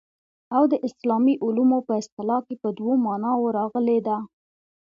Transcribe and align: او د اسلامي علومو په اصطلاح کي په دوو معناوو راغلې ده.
او 0.55 0.63
د 0.71 0.73
اسلامي 0.87 1.33
علومو 1.43 1.79
په 1.87 1.93
اصطلاح 2.01 2.41
کي 2.47 2.55
په 2.61 2.69
دوو 2.77 2.93
معناوو 3.05 3.53
راغلې 3.57 3.99
ده. 4.07 4.17